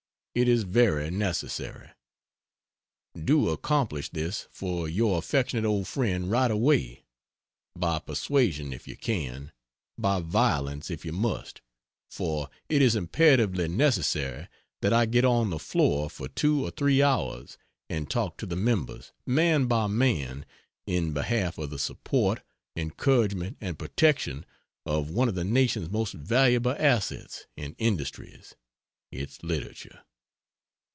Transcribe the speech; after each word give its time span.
It 0.33 0.47
is 0.47 0.63
very 0.63 1.09
necessary. 1.11 1.89
Do 3.21 3.49
accomplish 3.49 4.07
this 4.09 4.47
for 4.49 4.87
your 4.87 5.17
affectionate 5.17 5.67
old 5.67 5.87
friend 5.89 6.31
right 6.31 6.49
away; 6.49 7.03
by 7.77 7.99
persuasion, 7.99 8.71
if 8.71 8.87
you 8.87 8.95
can, 8.95 9.51
by 9.97 10.21
violence 10.21 10.89
if 10.89 11.03
you 11.03 11.11
must, 11.11 11.59
for 12.09 12.49
it 12.69 12.81
is 12.81 12.95
imperatively 12.95 13.67
necessary 13.67 14.47
that 14.81 14.93
I 14.93 15.05
get 15.05 15.25
on 15.25 15.49
the 15.49 15.59
floor 15.59 16.09
for 16.09 16.29
two 16.29 16.63
or 16.65 16.71
three 16.71 17.01
hours 17.03 17.57
and 17.89 18.09
talk 18.09 18.37
to 18.37 18.45
the 18.45 18.55
members, 18.55 19.11
man 19.25 19.65
by 19.65 19.87
man, 19.87 20.45
in 20.87 21.11
behalf 21.11 21.57
of 21.57 21.71
the 21.71 21.77
support, 21.77 22.41
encouragement 22.77 23.57
and 23.59 23.77
protection 23.77 24.45
of 24.85 25.09
one 25.11 25.27
of 25.27 25.35
the 25.35 25.43
nation's 25.43 25.89
most 25.89 26.13
valuable 26.13 26.73
assets 26.79 27.47
and 27.57 27.75
industries 27.77 28.55
its 29.11 29.43
literature. 29.43 30.03